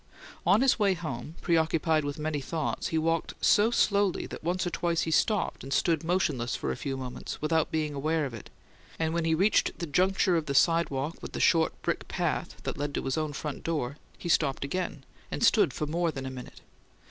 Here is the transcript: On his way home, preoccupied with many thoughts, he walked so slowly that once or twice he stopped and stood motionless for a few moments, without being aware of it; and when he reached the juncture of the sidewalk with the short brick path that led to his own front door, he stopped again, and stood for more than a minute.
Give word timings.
On 0.47 0.61
his 0.61 0.79
way 0.79 0.95
home, 0.95 1.35
preoccupied 1.43 2.03
with 2.05 2.17
many 2.17 2.41
thoughts, 2.41 2.87
he 2.87 2.97
walked 2.97 3.35
so 3.39 3.69
slowly 3.69 4.25
that 4.25 4.43
once 4.43 4.65
or 4.65 4.71
twice 4.71 5.01
he 5.01 5.11
stopped 5.11 5.61
and 5.61 5.71
stood 5.71 6.03
motionless 6.03 6.55
for 6.55 6.71
a 6.71 6.75
few 6.75 6.97
moments, 6.97 7.39
without 7.39 7.69
being 7.69 7.93
aware 7.93 8.25
of 8.25 8.33
it; 8.33 8.49
and 8.97 9.13
when 9.13 9.25
he 9.25 9.35
reached 9.35 9.77
the 9.77 9.85
juncture 9.85 10.35
of 10.37 10.47
the 10.47 10.55
sidewalk 10.55 11.21
with 11.21 11.33
the 11.33 11.39
short 11.39 11.79
brick 11.83 12.07
path 12.07 12.55
that 12.63 12.79
led 12.79 12.95
to 12.95 13.03
his 13.03 13.15
own 13.15 13.31
front 13.31 13.63
door, 13.63 13.97
he 14.17 14.27
stopped 14.27 14.65
again, 14.65 15.03
and 15.29 15.43
stood 15.43 15.71
for 15.71 15.85
more 15.85 16.09
than 16.09 16.25
a 16.25 16.31
minute. 16.31 16.61